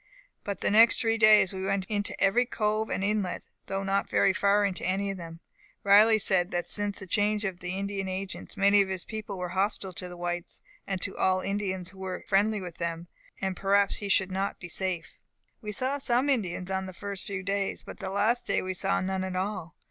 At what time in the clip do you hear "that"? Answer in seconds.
6.49-6.65, 13.55-13.61